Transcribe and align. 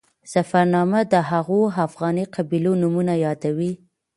ظفرنامه 0.33 1.01
د 1.11 1.15
هغو 1.29 1.59
افغاني 1.85 2.25
قبیلو 2.35 2.71
نومونه 2.81 3.13
یادوي. 3.25 3.71